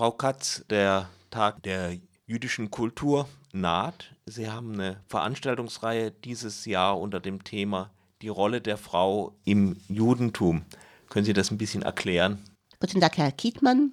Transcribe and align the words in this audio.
Frau 0.00 0.12
Katz, 0.12 0.64
der 0.70 1.10
Tag 1.28 1.62
der 1.62 1.98
jüdischen 2.24 2.70
Kultur 2.70 3.28
naht. 3.52 4.14
Sie 4.24 4.48
haben 4.48 4.72
eine 4.72 5.04
Veranstaltungsreihe 5.08 6.10
dieses 6.10 6.64
Jahr 6.64 6.98
unter 6.98 7.20
dem 7.20 7.44
Thema 7.44 7.90
Die 8.22 8.28
Rolle 8.28 8.62
der 8.62 8.78
Frau 8.78 9.34
im 9.44 9.76
Judentum. 9.88 10.64
Können 11.10 11.26
Sie 11.26 11.34
das 11.34 11.50
ein 11.50 11.58
bisschen 11.58 11.82
erklären? 11.82 12.42
Guten 12.80 13.02
Tag, 13.02 13.18
Herr 13.18 13.30
Kietmann. 13.30 13.92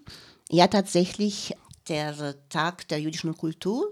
Ja, 0.50 0.68
tatsächlich, 0.68 1.54
der 1.90 2.36
Tag 2.48 2.88
der 2.88 3.02
jüdischen 3.02 3.36
Kultur, 3.36 3.92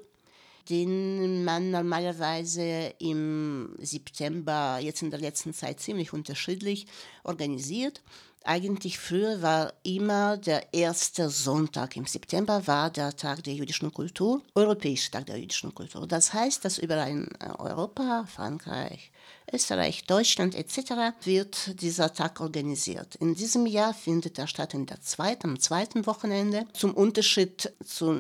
den 0.70 1.44
man 1.44 1.70
normalerweise 1.70 2.94
im 2.98 3.76
September, 3.80 4.80
jetzt 4.82 5.02
in 5.02 5.12
der 5.12 5.20
letzten 5.20 5.54
Zeit 5.54 5.82
ziemlich 5.82 6.14
unterschiedlich 6.14 6.88
organisiert. 7.26 8.02
Eigentlich 8.48 9.00
früher 9.00 9.42
war 9.42 9.74
immer 9.82 10.38
der 10.38 10.72
erste 10.72 11.32
Sonntag 11.32 11.98
im 11.98 12.06
September 12.06 12.68
war 12.68 12.92
der 12.92 13.16
Tag 13.16 13.44
der 13.44 13.56
jüdischen 13.56 13.92
Kultur, 13.92 14.44
Europäischer 14.54 15.14
Tag 15.14 15.26
der 15.26 15.40
jüdischen 15.40 15.74
Kultur. 15.74 16.06
Das 16.06 16.32
heißt, 16.32 16.64
dass 16.64 16.78
überall 16.78 17.10
in 17.10 17.28
Europa, 17.58 18.26
Frankreich, 18.28 19.12
Österreich, 19.52 20.04
Deutschland 20.04 20.54
etc. 20.54 21.16
wird 21.24 21.82
dieser 21.82 22.14
Tag 22.14 22.40
organisiert. 22.40 23.16
In 23.16 23.34
diesem 23.34 23.66
Jahr 23.66 23.96
findet 23.96 24.38
er 24.38 24.46
statt 24.46 24.76
in 24.76 24.86
der 24.86 25.02
zweiten, 25.02 25.50
am 25.50 25.60
zweiten 25.60 26.06
Wochenende. 26.06 26.68
Zum 26.74 26.94
Unterschied 26.94 27.74
zu, 27.84 28.16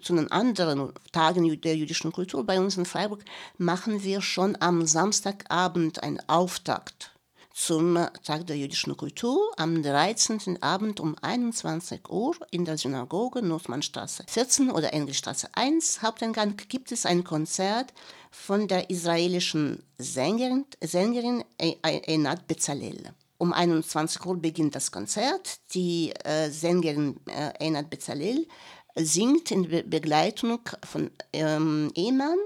zu 0.00 0.14
den 0.14 0.30
anderen 0.30 0.92
Tagen 1.10 1.60
der 1.60 1.76
jüdischen 1.76 2.12
Kultur 2.12 2.46
bei 2.46 2.60
uns 2.60 2.76
in 2.76 2.86
Freiburg 2.86 3.24
machen 3.58 4.04
wir 4.04 4.20
schon 4.20 4.56
am 4.60 4.86
Samstagabend 4.86 6.00
einen 6.00 6.20
Auftakt 6.28 7.10
zum 7.52 7.98
Tag 8.24 8.46
der 8.46 8.56
jüdischen 8.56 8.96
Kultur 8.96 9.52
am 9.56 9.82
13. 9.82 10.62
Abend 10.62 11.00
um 11.00 11.16
21 11.20 12.08
Uhr 12.08 12.36
in 12.50 12.64
der 12.64 12.78
Synagoge 12.78 13.42
Nordmannstraße 13.42 14.24
14 14.28 14.70
oder 14.70 14.92
Engelstraße 14.92 15.48
1 15.52 16.02
Haupteingang 16.02 16.56
gibt 16.68 16.92
es 16.92 17.06
ein 17.06 17.24
Konzert 17.24 17.92
von 18.30 18.68
der 18.68 18.90
israelischen 18.90 19.82
Sängerin, 19.98 20.64
Sängerin 20.80 21.44
Einat 21.82 22.46
Bezalel. 22.46 23.12
Um 23.38 23.52
21 23.52 24.24
Uhr 24.26 24.36
beginnt 24.36 24.74
das 24.74 24.92
Konzert. 24.92 25.60
Die 25.74 26.12
äh, 26.24 26.50
Sängerin 26.50 27.18
äh, 27.26 27.52
Einat 27.64 27.90
Bezalel 27.90 28.46
singt 28.96 29.50
in 29.50 29.68
Be 29.68 29.82
Begleitung 29.82 30.60
von 30.84 31.10
ähm, 31.32 31.90
Ehemann 31.94 32.38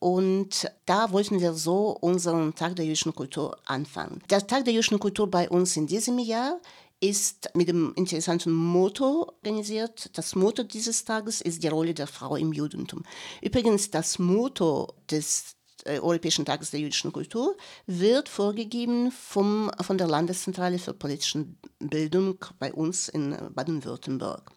und 0.00 0.66
da 0.86 1.12
wollten 1.12 1.40
wir 1.40 1.52
so 1.52 1.96
unseren 2.00 2.54
Tag 2.54 2.74
der 2.74 2.86
jüdischen 2.86 3.14
Kultur 3.14 3.58
anfangen. 3.66 4.22
Der 4.30 4.44
Tag 4.46 4.64
der 4.64 4.72
jüdischen 4.72 4.98
Kultur 4.98 5.30
bei 5.30 5.48
uns 5.48 5.76
in 5.76 5.86
diesem 5.86 6.18
Jahr 6.18 6.58
ist 7.00 7.50
mit 7.54 7.68
dem 7.68 7.92
interessanten 7.96 8.50
Motto 8.50 9.28
organisiert. 9.42 10.10
Das 10.16 10.34
Motto 10.34 10.62
dieses 10.62 11.04
Tages 11.04 11.42
ist 11.42 11.62
die 11.62 11.68
Rolle 11.68 11.92
der 11.92 12.06
Frau 12.06 12.36
im 12.36 12.52
Judentum. 12.52 13.02
Übrigens, 13.42 13.90
das 13.90 14.18
Motto 14.18 14.88
des 15.10 15.56
äh, 15.84 15.98
Europäischen 15.98 16.46
Tages 16.46 16.70
der 16.70 16.80
jüdischen 16.80 17.12
Kultur 17.12 17.56
wird 17.86 18.28
vorgegeben 18.28 19.10
vom, 19.12 19.70
von 19.82 19.98
der 19.98 20.08
Landeszentrale 20.08 20.78
für 20.78 20.94
politische 20.94 21.46
Bildung 21.78 22.38
bei 22.58 22.72
uns 22.72 23.10
in 23.10 23.36
Baden-Württemberg. 23.54 24.50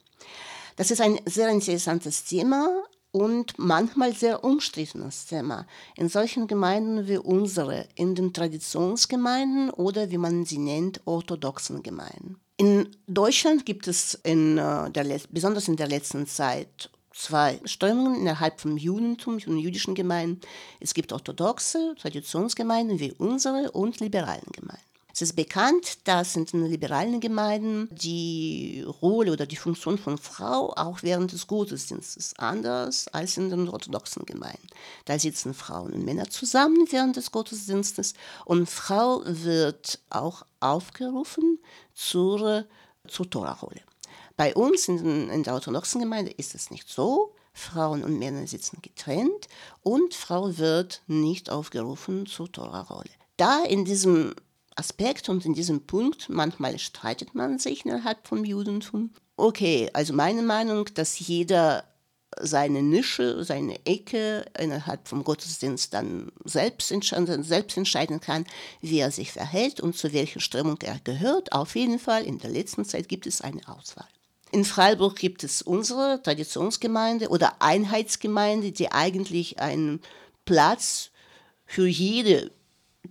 Das 0.77 0.89
ist 0.89 1.01
ein 1.01 1.19
sehr 1.25 1.49
interessantes 1.49 2.23
Thema 2.23 2.83
und 3.13 3.57
manchmal 3.57 4.13
sehr 4.13 4.43
umstrittenes 4.43 5.27
Thema. 5.27 5.65
In 5.95 6.09
solchen 6.09 6.47
Gemeinden 6.47 7.07
wie 7.07 7.17
unsere, 7.17 7.87
in 7.95 8.15
den 8.15 8.33
Traditionsgemeinden 8.33 9.69
oder 9.69 10.09
wie 10.09 10.17
man 10.17 10.45
sie 10.45 10.57
nennt, 10.57 10.99
orthodoxen 11.05 11.83
Gemeinden. 11.83 12.37
In 12.57 12.89
Deutschland 13.07 13.65
gibt 13.65 13.87
es 13.87 14.15
in 14.23 14.57
äh, 14.57 14.89
der, 14.91 15.19
besonders 15.29 15.67
in 15.67 15.75
der 15.75 15.87
letzten 15.87 16.27
Zeit 16.27 16.89
zwei 17.13 17.59
Strömungen 17.65 18.15
innerhalb 18.15 18.59
vom 18.59 18.77
Judentum 18.77 19.37
und 19.45 19.59
jüdischen 19.59 19.93
Gemeinden. 19.93 20.41
Es 20.79 20.95
gibt 20.95 21.13
orthodoxe 21.13 21.95
Traditionsgemeinden 21.99 22.99
wie 22.99 23.13
unsere 23.13 23.71
und 23.71 23.99
liberalen 23.99 24.51
Gemeinden. 24.51 24.92
Es 25.15 25.21
ist 25.21 25.35
bekannt, 25.35 26.07
dass 26.07 26.35
in 26.35 26.45
den 26.45 26.65
liberalen 26.65 27.19
Gemeinden 27.19 27.87
die 27.91 28.83
Rolle 29.03 29.31
oder 29.31 29.45
die 29.45 29.55
Funktion 29.55 29.99
von 29.99 30.17
Frau 30.17 30.73
auch 30.75 31.03
während 31.03 31.31
des 31.31 31.45
Gottesdienstes 31.45 32.33
anders 32.39 33.07
als 33.09 33.37
in 33.37 33.51
den 33.51 33.69
orthodoxen 33.69 34.25
Gemeinden. 34.25 34.67
Da 35.05 35.19
sitzen 35.19 35.53
Frauen 35.53 35.93
und 35.93 36.03
Männer 36.03 36.31
zusammen 36.31 36.87
während 36.89 37.15
des 37.15 37.31
Gottesdienstes 37.31 38.15
und 38.45 38.67
Frau 38.67 39.21
wird 39.23 39.99
auch 40.09 40.47
aufgerufen 40.59 41.59
zur, 41.93 42.65
zur 43.07 43.29
Tora-Rolle. 43.29 43.81
Bei 44.35 44.55
uns 44.55 44.87
in, 44.87 45.29
in 45.29 45.43
der 45.43 45.53
orthodoxen 45.53 46.01
Gemeinde 46.01 46.31
ist 46.31 46.55
es 46.55 46.71
nicht 46.71 46.89
so. 46.89 47.35
Frauen 47.53 48.03
und 48.03 48.17
Männer 48.17 48.47
sitzen 48.47 48.79
getrennt 48.81 49.47
und 49.83 50.15
Frau 50.15 50.57
wird 50.57 51.03
nicht 51.05 51.51
aufgerufen 51.51 52.25
zur 52.25 52.51
Tora-Rolle. 52.51 53.11
Da 53.37 53.63
in 53.63 53.85
diesem 53.85 54.33
Aspekt 54.75 55.29
und 55.29 55.45
in 55.45 55.53
diesem 55.53 55.81
Punkt, 55.81 56.29
manchmal 56.29 56.79
streitet 56.79 57.35
man 57.35 57.59
sich 57.59 57.85
innerhalb 57.85 58.27
vom 58.27 58.43
Judentum. 58.45 59.11
Okay, 59.37 59.89
also 59.93 60.13
meine 60.13 60.41
Meinung, 60.41 60.85
dass 60.93 61.19
jeder 61.19 61.83
seine 62.39 62.81
Nische, 62.81 63.43
seine 63.43 63.85
Ecke 63.85 64.45
innerhalb 64.57 65.07
vom 65.07 65.23
Gottesdienst 65.23 65.93
dann 65.93 66.31
selbst 66.43 66.91
entscheiden, 66.91 67.43
selbst 67.43 67.77
entscheiden 67.77 68.19
kann, 68.19 68.45
wie 68.81 68.99
er 68.99 69.11
sich 69.11 69.31
verhält 69.31 69.79
und 69.79 69.95
zu 69.95 70.13
welcher 70.13 70.39
Strömung 70.39 70.77
er 70.81 70.99
gehört. 71.03 71.51
Auf 71.51 71.75
jeden 71.75 71.99
Fall, 71.99 72.23
in 72.23 72.39
der 72.39 72.49
letzten 72.49 72.85
Zeit 72.85 73.07
gibt 73.07 73.27
es 73.27 73.41
eine 73.41 73.67
Auswahl. 73.67 74.07
In 74.51 74.65
Freiburg 74.65 75.15
gibt 75.15 75.43
es 75.43 75.61
unsere 75.61 76.21
Traditionsgemeinde 76.21 77.29
oder 77.29 77.61
Einheitsgemeinde, 77.61 78.71
die 78.71 78.91
eigentlich 78.91 79.59
einen 79.59 80.01
Platz 80.45 81.09
für 81.65 81.87
jede 81.87 82.51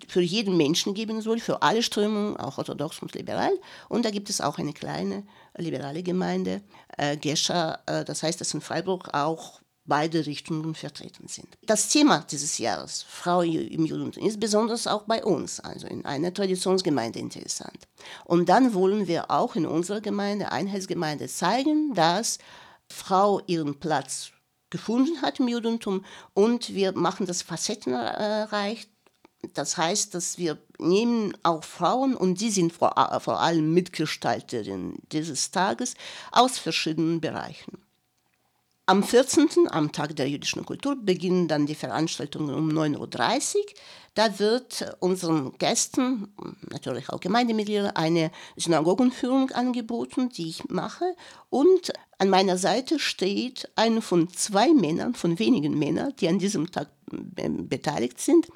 für 0.08 0.20
jeden 0.20 0.56
Menschen 0.56 0.94
geben 0.94 1.20
soll, 1.20 1.38
für 1.38 1.62
alle 1.62 1.82
Strömungen, 1.82 2.36
auch 2.36 2.58
orthodox 2.58 3.00
und 3.00 3.14
liberal. 3.14 3.52
Und 3.88 4.04
da 4.04 4.10
gibt 4.10 4.30
es 4.30 4.40
auch 4.40 4.58
eine 4.58 4.72
kleine 4.72 5.24
liberale 5.56 6.02
Gemeinde, 6.02 6.62
äh, 6.96 7.16
Gescher, 7.16 7.80
äh, 7.86 8.04
das 8.04 8.22
heißt, 8.22 8.40
dass 8.40 8.54
in 8.54 8.60
Freiburg 8.60 9.12
auch 9.12 9.60
beide 9.84 10.26
Richtungen 10.26 10.74
vertreten 10.74 11.26
sind. 11.26 11.48
Das 11.66 11.88
Thema 11.88 12.24
dieses 12.30 12.58
Jahres, 12.58 13.04
Frau 13.08 13.42
im 13.42 13.84
Judentum, 13.84 14.24
ist 14.24 14.38
besonders 14.38 14.86
auch 14.86 15.02
bei 15.02 15.24
uns, 15.24 15.58
also 15.60 15.86
in 15.88 16.04
einer 16.04 16.32
Traditionsgemeinde 16.32 17.18
interessant. 17.18 17.88
Und 18.24 18.48
dann 18.48 18.74
wollen 18.74 19.08
wir 19.08 19.30
auch 19.30 19.56
in 19.56 19.66
unserer 19.66 20.00
Gemeinde, 20.00 20.52
Einheitsgemeinde, 20.52 21.26
zeigen, 21.26 21.94
dass 21.94 22.38
Frau 22.88 23.40
ihren 23.46 23.80
Platz 23.80 24.30
gefunden 24.70 25.20
hat 25.20 25.40
im 25.40 25.48
Judentum 25.48 26.04
und 26.32 26.74
wir 26.74 26.92
machen 26.92 27.26
das 27.26 27.42
facettenreich, 27.42 28.88
das 29.54 29.76
heißt, 29.76 30.14
dass 30.14 30.38
wir 30.38 30.58
nehmen 30.78 31.36
auch 31.42 31.64
Frauen, 31.64 32.14
und 32.16 32.40
die 32.40 32.50
sind 32.50 32.72
vor, 32.72 32.94
vor 33.20 33.40
allem 33.40 33.74
Mitgestalterinnen 33.74 34.98
dieses 35.10 35.50
Tages, 35.50 35.94
aus 36.30 36.58
verschiedenen 36.58 37.20
Bereichen. 37.20 37.78
Am 38.86 39.02
14., 39.02 39.68
am 39.70 39.92
Tag 39.92 40.16
der 40.16 40.28
jüdischen 40.28 40.66
Kultur, 40.66 40.96
beginnen 40.96 41.48
dann 41.48 41.66
die 41.66 41.74
Veranstaltungen 41.74 42.54
um 42.54 42.68
9.30 42.68 43.56
Uhr. 43.56 43.62
Da 44.14 44.38
wird 44.38 44.96
unseren 45.00 45.56
Gästen, 45.56 46.34
natürlich 46.68 47.08
auch 47.08 47.20
Gemeindemitgliedern, 47.20 47.96
eine 47.96 48.30
Synagogenführung 48.56 49.50
angeboten, 49.52 50.28
die 50.28 50.48
ich 50.48 50.68
mache. 50.68 51.16
Und 51.48 51.92
an 52.18 52.28
meiner 52.28 52.58
Seite 52.58 52.98
steht 52.98 53.70
eine 53.76 54.02
von 54.02 54.28
zwei 54.28 54.74
Männern, 54.74 55.14
von 55.14 55.38
wenigen 55.38 55.78
Männern, 55.78 56.12
die 56.20 56.28
an 56.28 56.38
diesem 56.38 56.70
Tag 56.70 56.88
beteiligt 57.12 58.20
sind. 58.20 58.48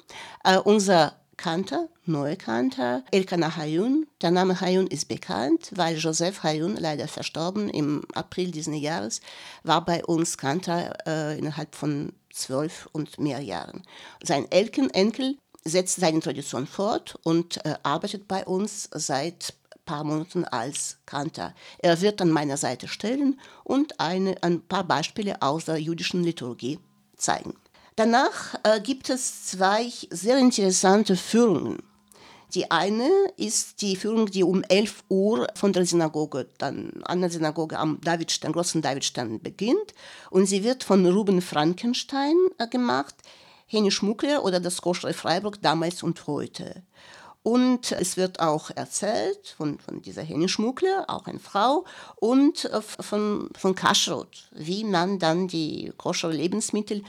Äh, 0.43 0.57
unser 0.57 1.15
Kantor, 1.37 1.89
neue 2.05 2.35
Kantor, 2.35 3.03
Elkanah 3.11 3.55
Hayun. 3.57 4.07
Der 4.21 4.31
Name 4.31 4.59
Hayun 4.59 4.87
ist 4.87 5.07
bekannt, 5.07 5.71
weil 5.75 5.97
Joseph 5.97 6.41
Hayun, 6.41 6.75
leider 6.75 7.07
verstorben 7.07 7.69
im 7.69 8.03
April 8.15 8.49
diesen 8.49 8.73
Jahres, 8.73 9.21
war 9.63 9.85
bei 9.85 10.03
uns 10.03 10.37
Kantor 10.37 10.93
äh, 11.05 11.37
innerhalb 11.37 11.75
von 11.75 12.13
zwölf 12.31 12.89
und 12.91 13.19
mehr 13.19 13.39
Jahren. 13.39 13.83
Sein 14.23 14.49
Elken, 14.51 14.89
Enkel 14.89 15.37
setzt 15.63 15.99
seine 15.99 16.21
Tradition 16.21 16.65
fort 16.65 17.19
und 17.23 17.63
äh, 17.65 17.75
arbeitet 17.83 18.27
bei 18.27 18.43
uns 18.43 18.89
seit 18.91 19.53
paar 19.87 20.03
Monaten 20.03 20.43
als 20.45 20.97
Kantor. 21.07 21.53
Er 21.79 21.99
wird 22.01 22.21
an 22.21 22.29
meiner 22.29 22.57
Seite 22.57 22.87
stellen 22.87 23.39
und 23.63 23.99
eine, 23.99 24.41
ein 24.43 24.61
paar 24.61 24.83
Beispiele 24.83 25.41
aus 25.41 25.65
der 25.65 25.77
jüdischen 25.77 26.23
Liturgie 26.23 26.79
zeigen. 27.15 27.55
Danach 27.97 28.53
äh, 28.61 28.79
gibt 28.79 29.09
es 29.09 29.47
zwei 29.47 29.91
sehr 30.11 30.37
interessante 30.37 31.15
Führungen. 31.15 31.79
Die 32.53 32.69
eine 32.69 33.09
ist 33.37 33.81
die 33.81 33.95
Führung, 33.95 34.27
die 34.27 34.43
um 34.43 34.61
11 34.61 35.03
Uhr 35.09 35.47
von 35.55 35.73
der 35.73 35.83
Synagoge, 35.83 36.47
dann 36.59 37.01
an 37.05 37.21
der 37.21 37.31
Synagoge 37.31 37.79
am 37.79 37.99
Davidstein, 38.01 38.51
großen 38.51 38.83
Davidstein 38.83 39.41
beginnt. 39.41 39.95
Und 40.29 40.45
sie 40.45 40.63
wird 40.63 40.83
von 40.83 41.07
Ruben 41.07 41.41
Frankenstein 41.41 42.35
äh, 42.59 42.67
gemacht, 42.67 43.15
Henny 43.65 43.89
Schmuckler 43.89 44.45
oder 44.45 44.59
das 44.59 44.79
Koschrei 44.79 45.13
Freiburg 45.13 45.59
damals 45.63 46.03
und 46.03 46.27
heute. 46.27 46.83
Und 47.43 47.93
es 47.93 48.17
wird 48.17 48.39
auch 48.39 48.71
erzählt 48.75 49.55
von, 49.57 49.79
von 49.79 50.01
dieser 50.01 50.21
Henny 50.21 50.49
Schmuggler, 50.49 51.05
auch 51.07 51.27
eine 51.27 51.39
Frau, 51.39 51.85
und 52.17 52.65
äh, 52.65 52.81
von, 52.81 53.49
von 53.57 53.75
Kashrut, 53.75 54.49
wie 54.51 54.83
man 54.83 55.19
dann 55.19 55.47
die 55.47 55.93
koscher 55.97 56.29
Lebensmittel 56.29 57.03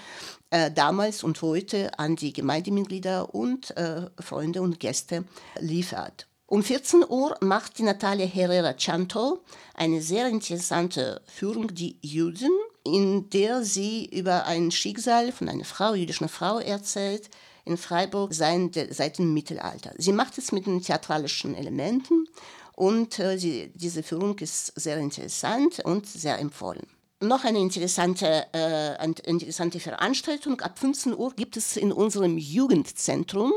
äh, 0.50 0.70
damals 0.70 1.24
und 1.24 1.42
heute 1.42 1.98
an 1.98 2.16
die 2.16 2.32
Gemeindemitglieder 2.32 3.34
und 3.34 3.76
äh, 3.76 4.08
Freunde 4.20 4.62
und 4.62 4.80
Gäste 4.80 5.24
liefert. 5.58 6.28
Um 6.50 6.62
14 6.62 7.04
Uhr 7.06 7.36
macht 7.42 7.78
die 7.78 7.82
Natalia 7.82 8.24
Herrera 8.24 8.72
Chanto 8.72 9.40
eine 9.74 10.00
sehr 10.00 10.28
interessante 10.28 11.20
Führung, 11.26 11.74
die 11.74 11.98
Juden, 12.00 12.50
in 12.84 13.28
der 13.28 13.62
sie 13.64 14.06
über 14.06 14.46
ein 14.46 14.70
Schicksal 14.70 15.30
von 15.30 15.50
einer 15.50 15.66
Frau, 15.66 15.92
jüdischen 15.92 16.30
Frau 16.30 16.58
erzählt, 16.58 17.28
in 17.68 17.76
Freiburg 17.76 18.34
sein, 18.34 18.70
seit 18.90 19.18
dem 19.18 19.34
Mittelalter. 19.34 19.92
Sie 19.98 20.12
macht 20.12 20.38
es 20.38 20.52
mit 20.52 20.66
den 20.66 20.82
theatralischen 20.82 21.54
Elementen 21.54 22.26
und 22.74 23.18
äh, 23.18 23.38
sie, 23.38 23.70
diese 23.74 24.02
Führung 24.02 24.38
ist 24.38 24.72
sehr 24.80 24.96
interessant 24.98 25.80
und 25.84 26.06
sehr 26.06 26.38
empfohlen. 26.38 26.86
Noch 27.20 27.44
eine 27.44 27.58
interessante, 27.58 28.46
äh, 28.52 28.96
eine 28.96 29.14
interessante 29.24 29.80
Veranstaltung. 29.80 30.60
Ab 30.60 30.78
15 30.78 31.16
Uhr 31.16 31.34
gibt 31.34 31.56
es 31.56 31.76
in 31.76 31.92
unserem 31.92 32.38
Jugendzentrum, 32.38 33.52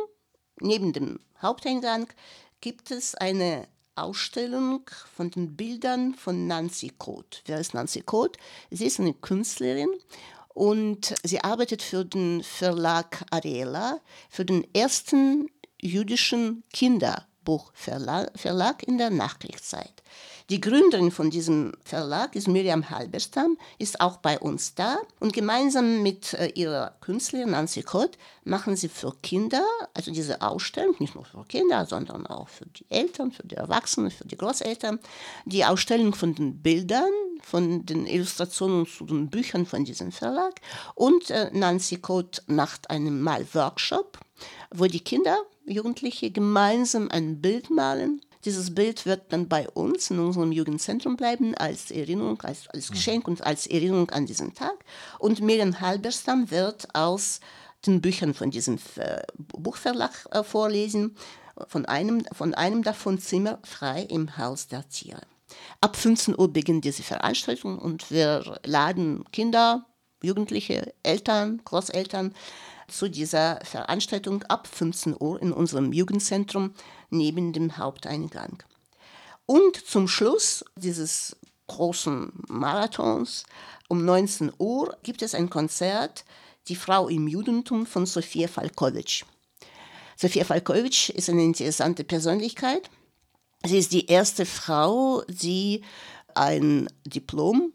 neben 0.59 0.93
dem 0.93 1.19
Haupteingang, 1.41 2.07
gibt 2.59 2.91
es 2.91 3.15
eine 3.15 3.67
Ausstellung 3.95 4.89
von 5.15 5.29
den 5.29 5.55
Bildern 5.55 6.15
von 6.15 6.47
Nancy 6.47 6.91
Code. 6.97 7.37
Wer 7.45 7.59
ist 7.59 7.73
Nancy 7.73 8.01
Code? 8.01 8.39
Sie 8.71 8.85
ist 8.85 8.99
eine 8.99 9.13
Künstlerin 9.13 9.89
und 10.53 11.13
sie 11.23 11.43
arbeitet 11.43 11.81
für 11.81 12.05
den 12.05 12.43
Verlag 12.43 13.25
Ariela, 13.31 13.99
für 14.29 14.45
den 14.45 14.65
ersten 14.73 15.49
jüdischen 15.81 16.63
Kinderbuchverlag 16.73 18.83
in 18.83 18.97
der 18.97 19.09
Nachkriegszeit. 19.09 20.01
Die 20.51 20.59
Gründerin 20.59 21.11
von 21.11 21.29
diesem 21.29 21.71
Verlag 21.85 22.35
ist 22.35 22.49
Miriam 22.49 22.89
Halberstam, 22.89 23.57
ist 23.79 24.01
auch 24.01 24.17
bei 24.17 24.37
uns 24.37 24.75
da 24.75 24.97
und 25.21 25.31
gemeinsam 25.31 26.03
mit 26.03 26.33
äh, 26.33 26.47
ihrer 26.55 26.93
Künstlerin 26.99 27.51
Nancy 27.51 27.83
Kott 27.83 28.17
machen 28.43 28.75
sie 28.75 28.89
für 28.89 29.15
Kinder, 29.23 29.63
also 29.93 30.11
diese 30.11 30.41
Ausstellung, 30.41 30.97
nicht 30.99 31.15
nur 31.15 31.23
für 31.23 31.45
Kinder, 31.45 31.85
sondern 31.85 32.27
auch 32.27 32.49
für 32.49 32.65
die 32.65 32.85
Eltern, 32.89 33.31
für 33.31 33.47
die 33.47 33.55
Erwachsenen, 33.55 34.11
für 34.11 34.27
die 34.27 34.35
Großeltern, 34.35 34.99
die 35.45 35.63
Ausstellung 35.63 36.13
von 36.13 36.35
den 36.35 36.61
Bildern, 36.61 37.13
von 37.41 37.85
den 37.85 38.05
Illustrationen 38.05 38.85
zu 38.85 39.05
den 39.05 39.29
Büchern 39.29 39.65
von 39.65 39.83
diesem 39.83 40.11
Verlag 40.11 40.61
und 40.95 41.29
äh, 41.29 41.49
Nancy 41.51 41.97
Kott 41.97 42.43
macht 42.47 42.89
einen 42.89 43.21
Malworkshop, 43.21 44.19
wo 44.71 44.85
die 44.85 44.99
Kinder, 44.99 45.37
Jugendliche 45.65 46.31
gemeinsam 46.31 47.09
ein 47.09 47.41
Bild 47.41 47.69
malen 47.69 48.21
dieses 48.45 48.73
Bild 48.73 49.05
wird 49.05 49.31
dann 49.31 49.47
bei 49.47 49.69
uns 49.69 50.09
in 50.09 50.19
unserem 50.19 50.51
Jugendzentrum 50.51 51.15
bleiben 51.15 51.53
als 51.55 51.91
Erinnerung, 51.91 52.41
als, 52.41 52.67
als 52.69 52.89
mhm. 52.89 52.93
Geschenk 52.93 53.27
und 53.27 53.45
als 53.45 53.67
Erinnerung 53.67 54.09
an 54.09 54.25
diesen 54.25 54.53
Tag. 54.53 54.83
Und 55.19 55.41
Miriam 55.41 55.79
Halberstam 55.79 56.49
wird 56.49 56.87
aus 56.95 57.39
den 57.85 58.01
Büchern 58.01 58.33
von 58.33 58.51
diesem 58.51 58.79
äh, 58.95 59.21
Buchverlag 59.37 60.27
äh, 60.31 60.43
vorlesen, 60.43 61.15
von 61.67 61.85
einem, 61.85 62.25
von 62.31 62.53
einem 62.53 62.83
davon 62.83 63.19
Zimmer 63.19 63.59
frei 63.63 64.03
im 64.03 64.37
Haus 64.37 64.67
der 64.67 64.87
Tiere. 64.89 65.21
Ab 65.79 65.95
15 65.95 66.37
Uhr 66.37 66.51
beginnt 66.51 66.85
diese 66.85 67.03
Veranstaltung 67.03 67.79
und 67.79 68.11
wir 68.11 68.59
laden 68.63 69.25
Kinder, 69.31 69.85
Jugendliche, 70.23 70.93
Eltern, 71.03 71.61
Großeltern 71.65 72.33
zu 72.87 73.09
dieser 73.09 73.59
Veranstaltung 73.63 74.43
ab 74.43 74.67
15 74.67 75.15
Uhr 75.19 75.41
in 75.41 75.51
unserem 75.51 75.93
Jugendzentrum 75.93 76.73
neben 77.09 77.53
dem 77.53 77.77
Haupteingang. 77.77 78.63
Und 79.45 79.75
zum 79.75 80.07
Schluss 80.07 80.63
dieses 80.75 81.35
großen 81.67 82.31
Marathons 82.47 83.45
um 83.87 84.05
19 84.05 84.51
Uhr 84.57 84.97
gibt 85.03 85.21
es 85.21 85.33
ein 85.33 85.49
Konzert 85.49 86.25
Die 86.67 86.75
Frau 86.75 87.07
im 87.07 87.27
Judentum 87.27 87.85
von 87.85 88.05
Sofia 88.05 88.47
Falkowitsch. 88.47 89.23
Sofia 90.15 90.43
Falkowitsch 90.43 91.09
ist 91.09 91.29
eine 91.29 91.43
interessante 91.43 92.03
Persönlichkeit. 92.03 92.89
Sie 93.63 93.77
ist 93.77 93.91
die 93.91 94.07
erste 94.07 94.45
Frau, 94.45 95.23
die 95.27 95.83
ein 96.33 96.87
Diplom, 97.05 97.73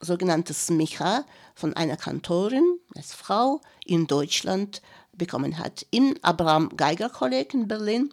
sogenanntes 0.00 0.70
Micha, 0.70 1.24
von 1.54 1.74
einer 1.74 1.96
Kantorin 1.96 2.78
als 2.96 3.12
Frau 3.12 3.60
in 3.84 4.06
Deutschland 4.06 4.82
bekommen 5.12 5.58
hat. 5.58 5.86
Im 5.90 6.16
Abraham 6.22 6.76
Geiger 6.76 7.08
Kolleg 7.08 7.54
in 7.54 7.68
Berlin 7.68 8.12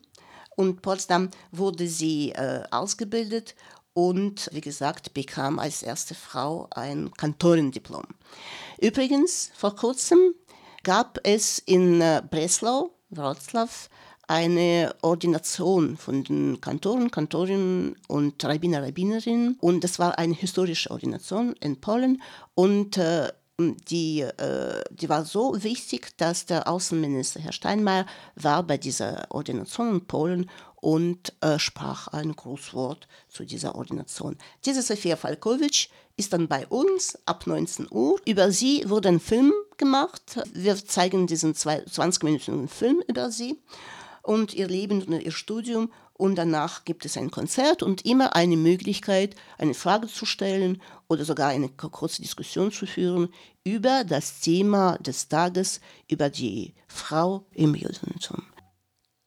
und 0.56 0.82
Potsdam 0.82 1.30
wurde 1.52 1.88
sie 1.88 2.32
äh, 2.32 2.64
ausgebildet 2.72 3.56
und, 3.94 4.50
wie 4.52 4.62
gesagt, 4.62 5.14
bekam 5.14 5.58
als 5.58 5.82
erste 5.82 6.16
Frau 6.16 6.68
ein 6.72 7.12
Kantorendiplom. 7.14 8.04
Übrigens, 8.80 9.52
vor 9.56 9.76
kurzem 9.76 10.36
gab 10.84 11.20
es 11.24 11.60
in 11.60 12.02
äh, 12.02 12.22
Breslau, 12.30 12.92
Wroclaw, 13.10 13.70
eine 14.28 14.96
Ordination 15.02 15.98
von 15.98 16.24
den 16.24 16.62
Kantoren, 16.62 17.12
Kantorinnen 17.12 17.96
und 18.08 18.44
Rabbiner, 18.44 18.84
Rabbinerinnen. 18.84 19.58
Und 19.62 19.84
das 19.84 20.00
war 20.00 20.18
eine 20.18 20.34
historische 20.34 20.92
Ordination 20.92 21.56
in 21.60 21.80
Polen. 21.80 22.22
Und 22.54 22.98
äh, 22.98 23.32
die, 23.58 24.22
äh, 24.22 24.84
die 24.92 25.10
war 25.10 25.24
so 25.24 25.64
wichtig, 25.64 26.18
dass 26.18 26.46
der 26.46 26.68
Außenminister 26.68 27.40
Herr 27.40 27.54
Steinmeier 27.54 28.06
war 28.36 28.64
bei 28.64 28.78
dieser 28.78 29.28
Ordination 29.30 29.90
in 29.96 30.06
Polen 30.06 30.50
und 30.76 31.34
äh, 31.42 31.58
sprach 31.58 32.10
ein 32.10 32.36
Grußwort 32.36 33.08
zu 33.30 33.46
dieser 33.46 33.76
Ordination. 33.76 34.38
Diese 34.66 34.82
Sofia 34.82 35.16
Falkowitsch 35.16 35.88
ist 36.18 36.34
dann 36.34 36.48
bei 36.48 36.68
uns 36.68 37.18
ab 37.26 37.48
19 37.48 37.88
Uhr. 37.90 38.20
Über 38.26 38.52
sie 38.52 38.88
wurde 38.90 39.10
ein 39.10 39.20
Film 39.20 39.54
gemacht. 39.78 40.40
Wir 40.54 40.76
zeigen 40.76 41.28
diesen 41.28 41.54
20-minütigen 41.54 42.68
Film 42.68 43.04
über 43.08 43.32
sie 43.32 43.58
und 44.26 44.54
ihr 44.54 44.68
Leben 44.68 45.04
und 45.04 45.22
ihr 45.22 45.32
Studium 45.32 45.92
und 46.14 46.36
danach 46.36 46.86
gibt 46.86 47.06
es 47.06 47.18
ein 47.18 47.30
Konzert 47.30 47.84
und 47.84 48.06
immer 48.06 48.36
eine 48.36 48.58
Möglichkeit, 48.58 49.36
eine 49.58 49.74
Frage 49.74 50.08
zu 50.08 50.26
stellen 50.26 50.82
oder 51.08 51.26
sogar 51.26 51.50
eine 51.50 51.70
kurze 51.70 52.22
Diskussion 52.22 52.72
zu 52.72 52.86
führen 52.86 53.30
über 53.64 54.04
das 54.06 54.40
Thema 54.40 54.98
des 55.00 55.28
Tages, 55.28 55.82
über 56.10 56.30
die 56.30 56.74
Frau 56.88 57.46
im 57.54 57.76
Judentum. 57.76 58.44